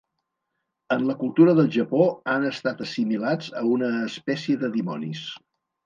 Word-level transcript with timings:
En 0.95 1.05
la 1.09 1.15
cultura 1.19 1.53
del 1.59 1.69
Japó 1.77 2.01
han 2.33 2.49
estat 2.53 2.83
assimilats 2.89 3.55
a 3.63 3.65
una 3.77 3.95
espècie 4.11 4.61
de 4.65 4.77
dimonis. 4.81 5.27